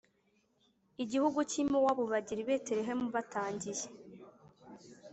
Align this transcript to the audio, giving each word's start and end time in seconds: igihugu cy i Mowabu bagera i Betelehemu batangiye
igihugu 1.03 1.39
cy 1.49 1.55
i 1.61 1.63
Mowabu 1.69 2.03
bagera 2.11 2.39
i 2.43 2.47
Betelehemu 2.49 3.05
batangiye 3.15 3.85